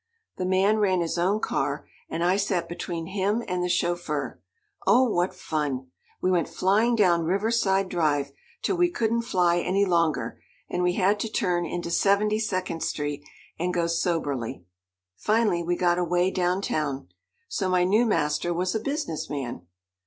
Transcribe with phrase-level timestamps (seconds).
[0.37, 4.41] The man ran his own car, and I sat between him and the chauffeur.
[4.87, 5.03] Oh!
[5.03, 5.91] what fun.
[6.21, 8.31] We went flying down Riverside Drive,
[8.63, 13.23] till we couldn't fly any longer, and we had to turn into Seventy Second Street
[13.59, 14.65] and go soberly.
[15.17, 17.09] Finally we got away down town.
[17.47, 19.67] So my new master was a business man.